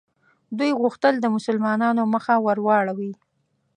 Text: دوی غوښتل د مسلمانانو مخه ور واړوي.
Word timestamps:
دوی 0.57 0.71
غوښتل 0.81 1.13
د 1.19 1.25
مسلمانانو 1.35 2.01
مخه 2.13 2.35
ور 2.45 2.57
واړوي. 2.65 3.13